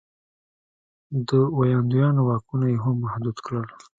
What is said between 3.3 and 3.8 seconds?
کړل.